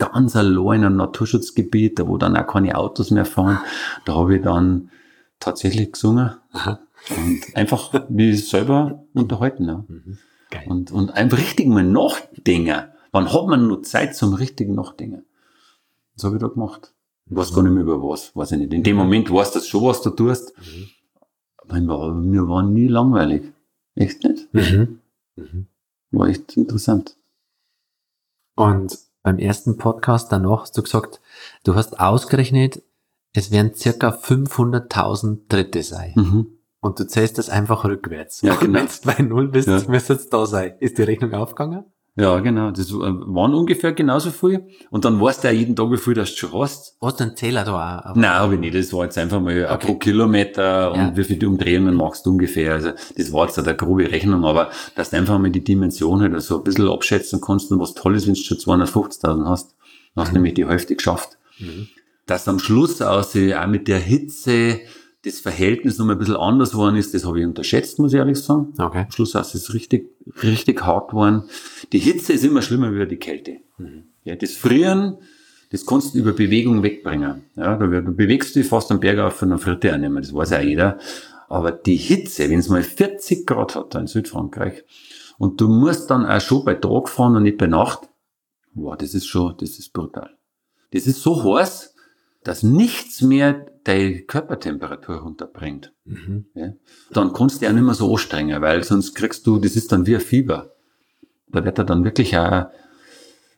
[0.00, 3.60] ganz allein im Naturschutzgebiet, da wo dann auch keine Autos mehr fahren.
[4.04, 4.90] Da habe ich dann
[5.38, 6.32] tatsächlich gesungen
[7.08, 9.68] und einfach mich selber unterhalten.
[9.68, 9.84] Ja.
[9.86, 10.18] Mhm.
[10.66, 12.82] Und, und einfach richtig mal nachdenken.
[13.12, 15.24] Wann hat man nur Zeit zum richtigen Nachdenken?
[16.14, 16.92] Das habe ich da gemacht.
[17.26, 18.72] Ich weiß gar nicht mehr über was, weiß ich nicht.
[18.72, 19.02] In dem mhm.
[19.02, 20.52] Moment weißt du schon, was du tust.
[20.58, 20.88] Mhm.
[21.68, 23.44] Aber mir, mir war nie langweilig.
[23.94, 24.52] Echt nicht?
[24.52, 25.00] Mhm.
[25.36, 25.66] Mhm.
[26.10, 27.16] War echt interessant.
[28.56, 31.20] Und beim ersten Podcast danach hast du gesagt,
[31.64, 32.82] du hast ausgerechnet,
[33.32, 36.12] es werden circa 500.000 Dritte sein.
[36.16, 36.46] Mhm.
[36.80, 38.40] Und du zählst das einfach rückwärts.
[38.40, 38.80] Ja, genau.
[38.80, 39.82] Wenn du bei Null bist, ja.
[39.86, 40.74] müsste es da sein.
[40.80, 41.84] Ist die Rechnung aufgegangen?
[42.16, 42.70] Ja, genau.
[42.70, 44.66] Das waren ungefähr genauso viel.
[44.90, 46.96] Und dann weißt du ja jeden Tag, wie viel das du schon hast.
[47.00, 48.16] Hast du einen Zähler da auch?
[48.16, 48.74] Nein, habe ich nicht.
[48.74, 49.86] Das war jetzt einfach mal okay.
[49.86, 51.16] pro Kilometer und ja.
[51.16, 52.74] wie viel Umdrehungen machst du ungefähr.
[52.74, 56.40] Also das war jetzt eine grobe Rechnung, aber dass du einfach mal die Dimension halt
[56.42, 59.76] so ein bisschen abschätzen kannst und was toll ist, wenn du schon 250.000 hast.
[60.14, 60.32] Dann hast du mhm.
[60.32, 61.38] nämlich die Hälfte geschafft.
[61.58, 61.88] Mhm.
[62.26, 64.80] Dass am Schluss aus, auch mit der Hitze,
[65.24, 68.18] das Verhältnis noch mal ein bisschen anders worden ist, das habe ich unterschätzt, muss ich
[68.18, 68.72] ehrlich sagen.
[68.78, 69.04] Okay.
[69.04, 70.10] Am Schluss ist es richtig,
[70.42, 71.44] richtig hart geworden.
[71.92, 73.58] Die Hitze ist immer schlimmer wie die Kälte.
[73.78, 74.04] Mhm.
[74.24, 75.18] Ja, das Frieren,
[75.70, 77.44] das kannst du über Bewegung wegbringen.
[77.54, 80.10] Ja, du, du bewegst dich fast am Berg auf und dann friert dich auch nicht
[80.10, 80.98] mehr, das weiß auch jeder.
[81.48, 84.84] Aber die Hitze, wenn es mal 40 Grad hat da in Südfrankreich,
[85.36, 88.10] und du musst dann auch schon bei Tag fahren und nicht bei Nacht,
[88.74, 90.36] wow, das ist schon, das ist brutal.
[90.92, 91.94] Das ist so heiß,
[92.44, 95.92] dass nichts mehr deine Körpertemperatur runterbringt.
[96.04, 96.46] Mhm.
[96.54, 96.72] Ja?
[97.12, 100.06] Dann kannst du ja nicht mehr so anstrengen, weil sonst kriegst du, das ist dann
[100.06, 100.74] wie ein Fieber.
[101.48, 102.66] Da wird er dann wirklich auch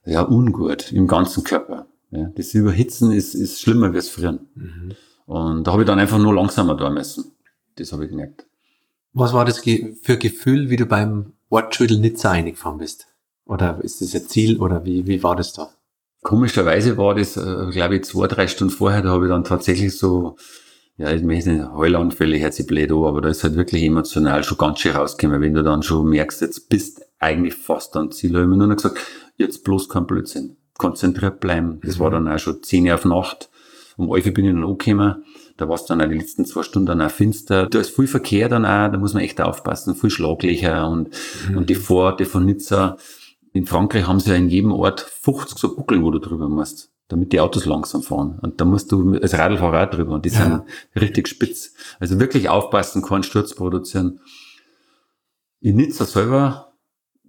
[0.05, 1.87] ja, ungut im ganzen Körper.
[2.11, 2.31] Ja?
[2.35, 4.49] Das Überhitzen ist, ist schlimmer das Frieren.
[4.55, 4.95] Mhm.
[5.27, 7.33] Und da habe ich dann einfach nur langsamer da müssen.
[7.77, 8.47] Das habe ich gemerkt.
[9.13, 13.07] Was war das für Gefühl, wie du beim Ortsschüttel Nizza eingefahren bist?
[13.45, 15.71] Oder ist das ein Ziel oder wie, wie war das da?
[16.23, 19.99] Komischerweise war das, äh, glaube ich, zwei, drei Stunden vorher, da habe ich dann tatsächlich
[19.99, 20.37] so,
[20.97, 24.45] ja, ich möchte nicht Heulanfälle, hört sich blöd an, aber da ist halt wirklich emotional
[24.45, 28.33] schon ganz schön rausgekommen, wenn du dann schon merkst, jetzt bist eigentlich fast am Ziel.
[28.33, 28.99] Da habe ich mir nur noch gesagt,
[29.37, 31.81] jetzt bloß kein Blödsinn, konzentriert bleiben.
[31.83, 32.03] Das mhm.
[32.05, 33.51] war dann auch schon zehn Uhr auf Nacht.
[33.97, 35.25] Um elf bin ich dann angekommen.
[35.57, 37.67] Da war es dann auch die letzten zwei Stunden dann auch finster.
[37.67, 41.11] Da ist viel Verkehr dann auch, da muss man echt aufpassen, viel Schlaglicher und,
[41.49, 41.59] mhm.
[41.59, 42.97] und die Vororte von Nizza,
[43.53, 46.91] in Frankreich haben sie ja in jedem Ort 50 so Buckel, wo du drüber musst,
[47.09, 48.39] damit die Autos langsam fahren.
[48.41, 50.43] Und da musst du als Radlfahrer auch drüber und die ja.
[50.43, 50.63] sind
[51.01, 51.75] richtig spitz.
[52.01, 54.21] Also wirklich aufpassen, keinen Sturz produzieren.
[55.61, 56.73] In Nizza selber,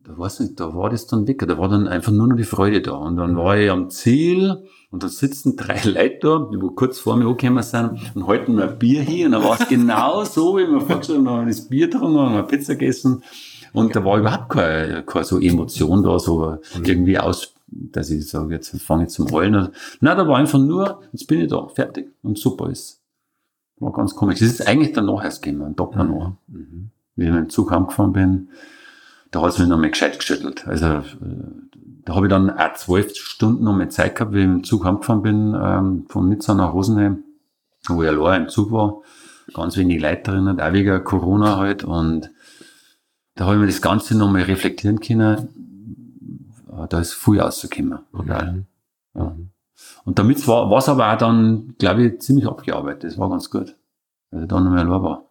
[0.06, 1.44] da weiß nicht, da war das dann weg.
[1.46, 2.94] Da war dann einfach nur noch die Freude da.
[2.94, 7.00] Und dann war ich am Ziel und da sitzen drei Leute da, die wo kurz
[7.00, 9.26] vor mir angekommen sind und halten mir ein Bier hier.
[9.26, 11.88] Und dann war es genau so, wie wir vorgestellt haben, dann haben wir das Bier
[11.88, 13.22] getrunken, haben eine Pizza gegessen
[13.74, 18.54] und da war überhaupt keine, keine so Emotion da, so irgendwie aus, dass ich sage,
[18.54, 19.70] jetzt fange ich zum Heulen.
[20.00, 22.12] Nein, da war einfach nur, jetzt bin ich da, fertig.
[22.22, 23.02] Und super ist.
[23.80, 24.40] War ganz komisch.
[24.40, 26.32] Das ist eigentlich danach erst gekommen, ein Tag danach.
[26.48, 26.90] Mhm.
[27.16, 28.50] Wie ich mit dem Zug heimgefahren bin,
[29.32, 30.68] da hat es mich noch mal gescheit geschüttelt.
[30.68, 31.02] Also, äh,
[32.06, 34.64] da habe ich dann auch zwölf Stunden noch mal Zeit gehabt, wie ich mit dem
[34.64, 37.24] Zug heimgefahren bin, ähm, von Nizza nach Rosenheim,
[37.88, 39.02] wo ich allein im Zug war.
[39.54, 41.84] Ganz wenig Leute drin, auch wegen Corona halt.
[41.84, 42.30] Und
[43.36, 45.50] da habe ich mir das Ganze nochmal reflektieren können.
[46.90, 48.00] Da ist viel rausgekommen.
[48.12, 48.66] Mhm.
[49.16, 49.36] Ja.
[50.06, 53.12] Und damit war es aber auch dann, glaube ich, ziemlich abgearbeitet.
[53.12, 53.76] Das war ganz gut.
[54.32, 55.26] Ich da nochmal war.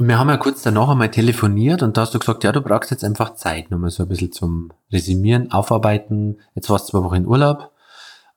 [0.00, 2.92] Wir haben ja kurz danach einmal telefoniert und da hast du gesagt, ja, du brauchst
[2.92, 6.38] jetzt einfach Zeit, nochmal so ein bisschen zum Resümieren, Aufarbeiten.
[6.54, 7.72] Jetzt warst du zwei Wochen in Urlaub.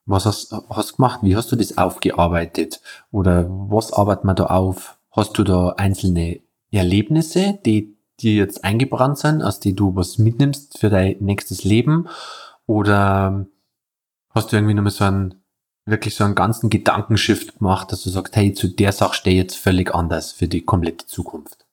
[0.07, 1.19] Was hast, hast du gemacht?
[1.21, 2.81] Wie hast du das aufgearbeitet?
[3.11, 4.97] Oder was arbeitet man da auf?
[5.11, 6.39] Hast du da einzelne
[6.71, 12.07] Erlebnisse, die die jetzt eingebrannt sind, aus die du was mitnimmst für dein nächstes Leben?
[12.65, 13.45] Oder
[14.29, 15.43] hast du irgendwie nochmal so einen,
[15.85, 19.57] wirklich so einen ganzen Gedankenshift gemacht, dass du sagst, hey, zu der Sache stehe jetzt
[19.57, 21.65] völlig anders für die komplette Zukunft?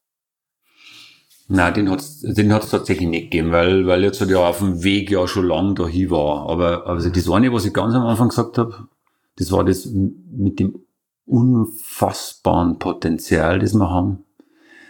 [1.50, 4.82] Nein, den hat's, den hat's tatsächlich nicht gegeben, weil, weil jetzt halt ja auf dem
[4.82, 6.48] Weg ja schon lang dahin war.
[6.48, 8.88] Aber, also das eine, was ich ganz am Anfang gesagt habe,
[9.36, 10.80] das war das mit dem
[11.24, 14.24] unfassbaren Potenzial, das wir haben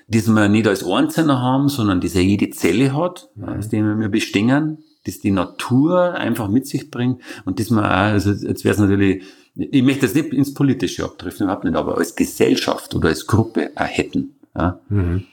[0.09, 3.45] das wir nicht als Einzelner haben, sondern das ja jede Zelle hat, mhm.
[3.45, 7.91] aus dem wir bestehen, das die Natur einfach mit sich bringt und das man auch,
[7.91, 9.23] also jetzt wäre es natürlich,
[9.55, 13.71] ich möchte das nicht ins Politische abdriften, überhaupt nicht, aber als Gesellschaft oder als Gruppe
[13.77, 14.37] auch hätten.
[14.57, 14.81] Ja.
[14.89, 15.25] Mhm.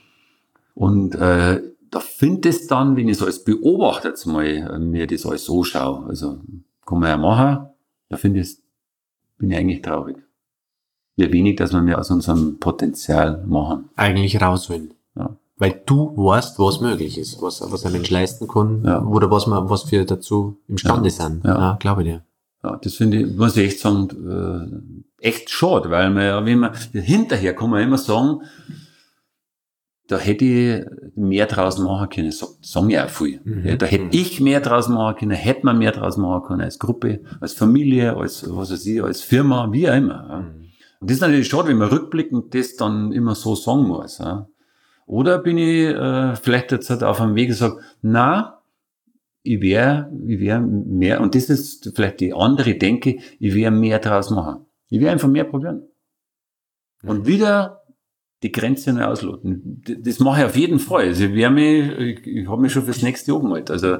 [0.74, 4.78] Und äh, da finde ich es dann, wenn ich so als Beobachter jetzt mal äh,
[4.78, 6.38] mir das alles so schaue, also
[6.84, 7.66] kann man ja machen,
[8.10, 8.58] da finde ich,
[9.38, 10.25] bin ich eigentlich traurig
[11.16, 13.88] wie wenig, dass wir mehr aus unserem Potenzial machen.
[13.96, 14.90] Eigentlich raus will.
[15.16, 15.36] Ja.
[15.56, 19.02] Weil du weißt, was möglich ist, was, was ein Mensch leisten kann, ja.
[19.02, 21.14] oder was man, was wir dazu imstande ja.
[21.14, 21.44] sind.
[21.44, 22.22] Ja, ja glaube ich dir.
[22.62, 26.58] Ja, das finde ich, muss ich echt sagen, äh, echt schade, weil man ja, wenn
[26.58, 28.42] man, hinterher kann man immer sagen,
[30.08, 30.84] da hätte ich
[31.16, 33.40] mehr draus machen können, so, sagen ja auch viel.
[33.42, 33.78] Mhm.
[33.78, 37.20] Da hätte ich mehr draus machen können, hätte man mehr draus machen können, als Gruppe,
[37.40, 40.42] als Familie, als, was weiß ich, als Firma, wie auch immer.
[40.42, 40.65] Mhm.
[41.00, 44.18] Und das ist natürlich schade, wenn man rückblickend das dann immer so sagen muss.
[44.18, 44.48] Ja.
[45.06, 48.62] Oder bin ich äh, vielleicht jetzt halt auf einem Weg gesagt, na,
[49.42, 54.00] ich wäre ich wär mehr, und das ist vielleicht die andere Denke, ich wäre mehr
[54.00, 54.66] draus machen.
[54.88, 55.82] Ich wäre einfach mehr probieren.
[57.02, 57.85] Und wieder
[58.42, 59.82] die Grenze neu ausloten.
[60.02, 61.04] Das mache ich auf jeden Fall.
[61.06, 63.70] Also ich, mich, ich, ich habe mich schon fürs nächste Jahr gemeldet.
[63.70, 63.96] Also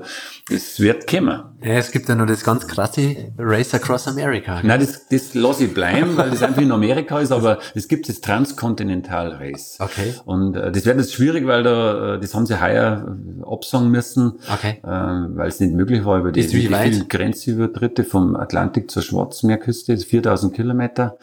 [0.51, 1.43] es wird kommen.
[1.65, 4.61] Ja, es gibt ja noch das ganz krasse Race Across America.
[4.63, 8.11] Nein, das, das lasse ich bleiben, weil das einfach in Amerika ist, aber es gibt
[8.11, 9.79] das Transkontinental Race.
[9.81, 10.13] Okay.
[10.27, 13.91] Und äh, das wird jetzt schwierig, weil da, äh, das haben sie heuer äh, absagen
[13.91, 14.81] müssen, Okay.
[14.83, 17.09] äh, weil es nicht möglich war über die, Ist wie die weit?
[17.09, 21.17] Grenzübertritte vom Atlantik zur Schwarzmeerküste, das ist 4000 Kilometer.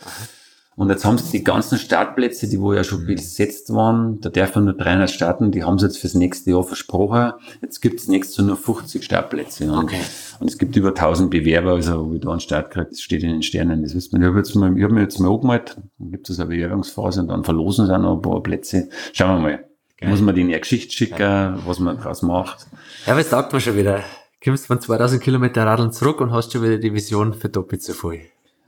[0.76, 2.84] Und jetzt haben sie die ganzen Startplätze, die wo ja Mhm.
[2.86, 6.50] schon besetzt waren, da darf man nur 300 starten, die haben sie jetzt fürs nächste
[6.52, 7.34] Jahr versprochen.
[7.62, 9.72] Jetzt gibt es nächstes Jahr nur 50 Startplätze.
[9.72, 10.00] Und, Okay.
[10.40, 13.22] und es gibt über 1000 Bewerber, also wo ich da einen Start kriege, das steht
[13.24, 13.84] in den Sternen.
[13.84, 14.22] Das wissen wir.
[14.22, 17.22] Ich habe jetzt mal, ich habe mir jetzt mal angemeldet, dann gibt es eine Bewerbungsphase
[17.22, 18.90] und dann verlosen sie auch noch ein paar Plätze.
[19.14, 19.64] Schauen wir mal.
[20.00, 20.10] Geil.
[20.10, 22.66] Muss man denen eine Geschichte schicken, was man draus macht.
[23.06, 24.02] Ja, aber es sagt man schon wieder.
[24.44, 27.94] Kommst von 2000 Kilometer Radeln zurück und hast schon wieder die Vision für doppelt so
[27.94, 28.22] viel.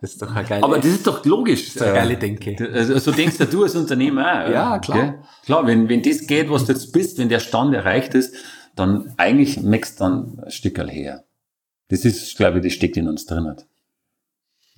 [0.05, 1.67] Das ist doch eine geile, Aber das ist doch logisch.
[1.67, 2.55] ist eine geile Denke.
[2.73, 4.49] Also, so denkst ja du als Unternehmer auch.
[4.51, 4.97] Ja, klar.
[4.99, 5.19] Gell?
[5.45, 8.35] Klar, wenn, wenn das geht, was du jetzt bist, wenn der Stand erreicht ist,
[8.75, 11.23] dann eigentlich merkst du dann ein Stückerl her.
[11.89, 13.45] Das ist, glaube ich, das steckt in uns drin.
[13.45, 13.55] Wenn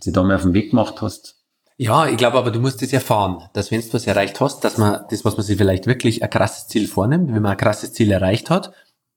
[0.06, 1.36] du da mal auf den Weg gemacht hast.
[1.78, 4.78] Ja, ich glaube aber, du musst das erfahren, dass wenn du was erreicht hast, dass
[4.78, 7.94] man das, was man sich vielleicht wirklich ein krasses Ziel vornimmt, wenn man ein krasses
[7.94, 8.72] Ziel erreicht hat,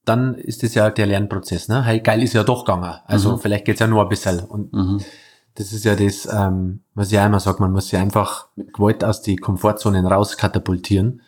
[0.05, 1.67] dann ist das ja der Lernprozess.
[1.69, 1.83] Ne?
[1.85, 2.99] Hey, geil ist ja doch gegangen.
[3.05, 3.39] Also Mhm.
[3.39, 4.39] vielleicht geht's ja nur ein bisschen.
[4.39, 4.99] Und Mhm.
[5.55, 8.73] Das ist ja das, ähm, was ich auch immer sage, man muss sich einfach mit
[8.73, 11.21] Gewalt aus die Komfortzonen raus katapultieren.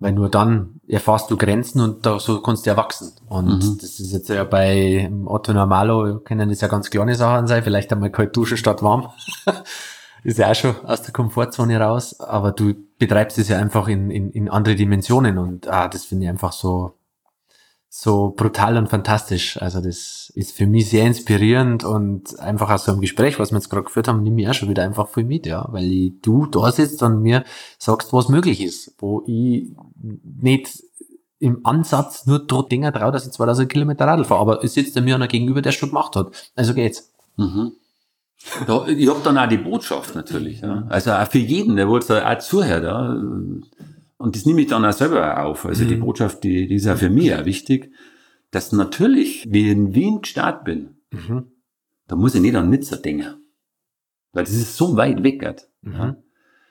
[0.00, 3.12] Weil nur dann erfährst du Grenzen und da so kannst du erwachsen.
[3.28, 3.78] Und Mhm.
[3.80, 7.92] das ist jetzt ja bei Otto Normalo, können das ja ganz kleine Sachen sein, vielleicht
[7.92, 9.08] einmal kalt duschen statt warm.
[10.22, 14.10] ist ja auch schon aus der Komfortzone raus, aber du betreibst es ja einfach in,
[14.12, 16.92] in, in andere Dimensionen und ah, das finde ich einfach so,
[17.90, 19.60] so brutal und fantastisch.
[19.60, 23.58] Also das ist für mich sehr inspirierend und einfach aus so einem Gespräch, was wir
[23.58, 26.12] jetzt gerade geführt haben, nehme ich auch schon wieder einfach voll mit, ja, weil ich,
[26.20, 27.44] du da sitzt und mir
[27.78, 29.72] sagst, was möglich ist, wo ich
[30.40, 30.82] nicht
[31.40, 35.00] im Ansatz nur dort Dinger traue, dass ich 2000 Kilometer Radl fahre, aber es sitzt
[35.00, 36.50] mir einer gegenüber, der schon gemacht hat.
[36.56, 37.12] Also geht's.
[37.36, 37.72] Mhm.
[38.96, 40.60] Ich hab dann auch die Botschaft natürlich.
[40.60, 40.84] Ja.
[40.88, 42.84] Also auch für jeden, der wohl da auch zuhört.
[42.84, 43.16] Ja.
[44.18, 45.64] Und das nehme ich dann auch selber auf.
[45.64, 46.00] Also die Mhm.
[46.00, 47.92] Botschaft, die, die ist auch für mich auch wichtig,
[48.50, 51.46] dass natürlich, wie ich in Wien gestartet bin, Mhm.
[52.08, 53.36] da muss ich nicht an Nizza denken.
[54.32, 55.42] Weil das ist so weit weg.
[55.44, 55.68] Halt.
[55.82, 56.16] Mhm.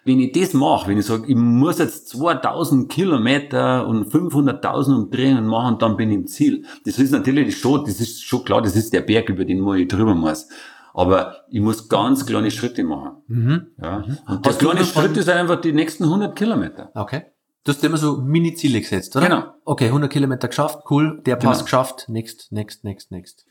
[0.05, 5.47] Wenn ich das mache, wenn ich sage, ich muss jetzt 2000 Kilometer und 500.000 Umdrehungen
[5.47, 6.65] machen, dann bin ich im Ziel.
[6.85, 9.87] Das ist natürlich schon, das ist schon klar, das ist der Berg, über den ich
[9.87, 10.47] drüber muss.
[10.93, 13.17] Aber ich muss ganz kleine Schritte machen.
[13.27, 13.67] Mhm.
[13.81, 14.03] Ja.
[14.27, 16.91] Und der kleine Schritt ist einfach die nächsten 100 Kilometer.
[16.95, 17.23] Okay.
[17.67, 19.27] Du hast immer so Mini-Ziele gesetzt, oder?
[19.27, 19.43] Genau.
[19.65, 21.63] Okay, 100 Kilometer geschafft, cool, der Pass Genau.
[21.65, 23.45] geschafft, next, next, next, next.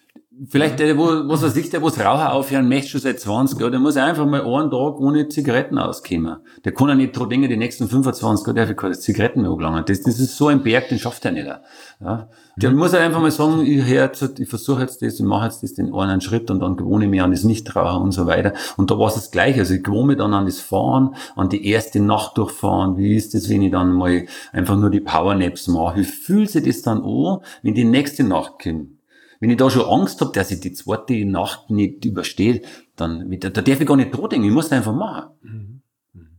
[0.49, 3.59] Vielleicht der, wo, was er sich, der wo das Rauchen aufhören möchte, schon seit 20
[3.59, 6.37] Jahren, der muss einfach mal einen Tag ohne Zigaretten auskommen.
[6.63, 9.51] Der kann ja nicht dran denken, die nächsten 25 Jahre darf ich keine Zigaretten mehr
[9.51, 9.85] angelangen.
[9.87, 11.47] Das, das ist so ein Berg, den schafft er nicht.
[11.47, 12.29] Ja.
[12.57, 15.63] Der muss halt einfach mal sagen, ich, jetzt, ich versuche jetzt das, ich mache jetzt
[15.63, 18.53] das den einen Schritt und dann gewohne ich mich an das Nichtrauchen und so weiter.
[18.77, 19.61] Und da war es das Gleiche.
[19.61, 22.99] Also ich gewohne mich dann an das Fahren, an die erste Nacht durchfahren.
[22.99, 26.01] Wie ist das, wenn ich dann mal einfach nur die Powernaps mache?
[26.01, 28.96] Wie fühlt sich das dann an, wenn die nächste Nacht kommt?
[29.41, 32.63] Wenn ich da schon Angst habe, dass ich die zweite Nacht nicht überstehe,
[32.97, 34.47] dann da, da darf ich gar nicht dran denken.
[34.47, 35.83] Ich muss einfach machen.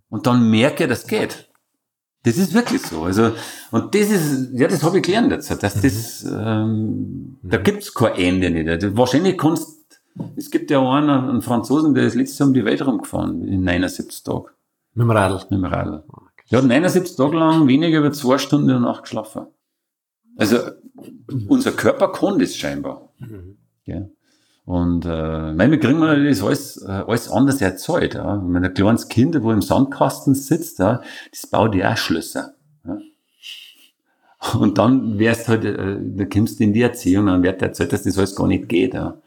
[0.10, 1.50] Und dann merke ich, das geht.
[2.24, 3.04] Das ist wirklich so.
[3.04, 3.32] Also,
[3.72, 8.16] und das ist, ja, das habe ich gelernt jetzt, dass das, ähm, da gibt's kein
[8.16, 8.68] Ende nicht.
[8.68, 10.02] Also, wahrscheinlich kannst,
[10.36, 13.64] es gibt ja einen, einen Franzosen, der ist letztes Jahr um die Welt rumgefahren, in
[13.64, 14.46] 79 Tagen,
[14.94, 15.36] Mit dem Radl.
[15.36, 16.04] mit dem Radl.
[16.52, 19.48] Der hat 79 Tage lang weniger über zwei Stunden in der Nacht geschlafen.
[20.38, 20.58] Also,
[21.48, 23.10] unser Körper kann das scheinbar.
[23.86, 24.08] Ja.
[24.66, 28.16] Und äh, wir kriegen wir das alles, äh, alles anders erzeugt.
[28.16, 28.44] Ja.
[28.46, 32.54] Wenn ein kleines Kind, wo im Sandkasten sitzt, ja, das baut ja auch Schlösser.
[32.86, 32.98] Ja.
[34.60, 38.04] Und dann wärst halt, äh, da kommst du in die Erziehung, dann wird erzählt, dass
[38.04, 38.94] das alles gar nicht geht.
[38.94, 39.22] Ja.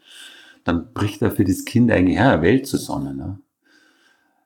[0.63, 3.17] Dann bricht da für das Kind eigentlich auch eine Welt zusammen.
[3.17, 3.39] Ja.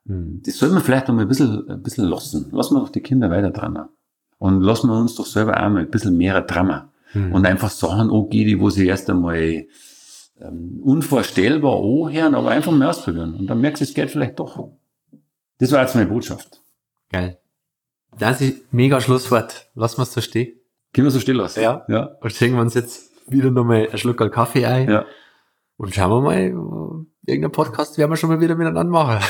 [0.05, 0.41] Mhm.
[0.45, 2.47] Das soll man vielleicht noch mal ein bisschen, ein bisschen lassen.
[2.51, 3.89] Lassen wir doch die Kinder weiter dran.
[4.37, 6.89] Und lassen wir uns doch selber auch mal ein bisschen mehr dran.
[7.15, 7.33] Mhm.
[7.33, 9.65] Und einfach Sachen angehen, die wo sie erst einmal
[10.39, 13.35] ähm, unvorstellbar anhören, aber einfach mal ausprobieren.
[13.35, 14.69] Und dann merkst du, es geht vielleicht doch.
[15.57, 16.61] Das war jetzt meine Botschaft.
[17.11, 17.39] Geil.
[18.19, 19.69] Das ist mega Schlusswort.
[19.73, 20.53] Wir es so stehen.
[20.93, 21.61] Können wir so still lassen?
[21.61, 21.85] Ja.
[21.87, 22.11] Ja.
[22.21, 24.89] Und schenken wir uns jetzt wieder nochmal einen Schluck Kaffee ein.
[24.89, 25.05] Ja.
[25.77, 29.19] Und schauen wir mal, irgendeinen Podcast werden wir schon mal wieder miteinander machen.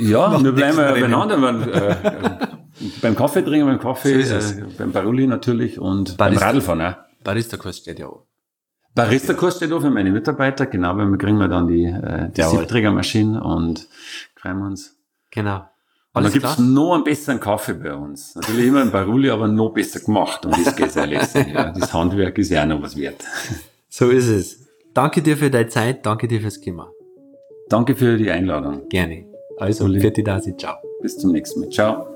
[0.00, 1.40] Ja, wir bleiben ja beieinander.
[1.40, 2.48] Wenn, äh,
[3.00, 6.24] beim Kaffee trinken, beim Kaffee, So äh, beim Barulli natürlich und Barista.
[6.24, 6.96] beim Radlfahren auch.
[7.24, 8.26] Barista-Kurs steht ja auch.
[8.94, 12.42] Barista-Kurs steht auch für meine Mitarbeiter, genau, weil wir kriegen wir dann die, äh, die.
[12.42, 13.88] Siebträgermaschine und
[14.36, 14.96] freuen wir uns.
[15.32, 15.68] Genau.
[16.12, 18.36] Und dann gibt's noch einen besseren Kaffee bei uns.
[18.36, 20.46] Natürlich immer ein Baruli, aber noch besser gemacht.
[20.46, 21.48] Und das geht's ja letztlich.
[21.48, 21.72] Ja.
[21.72, 23.24] Das Handwerk ist ja auch noch was wert.
[23.88, 24.66] So ist es.
[24.92, 26.90] Danke dir für deine Zeit, danke dir fürs Thema.
[27.68, 28.88] Danke für die Einladung.
[28.88, 29.26] Gerne.
[29.58, 30.76] Also, Ferti Dasi, ciao.
[31.00, 31.70] Bis zum nächsten Mal.
[31.70, 32.06] Ciao.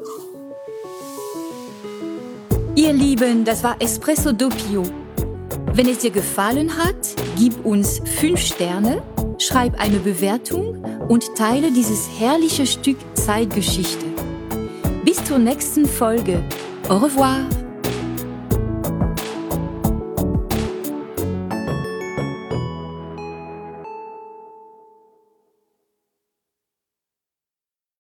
[2.78, 4.84] Ihr Lieben, das war Espresso Doppio.
[5.72, 6.94] Wenn es dir gefallen hat,
[7.36, 9.02] gib uns 5 Sterne,
[9.38, 14.06] schreib eine Bewertung und teile dieses herrliche Stück Zeitgeschichte.
[15.04, 16.40] Bis zur nächsten Folge.
[16.88, 17.40] Au revoir.